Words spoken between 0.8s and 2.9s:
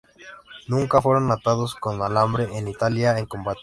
fueron atados con alambre en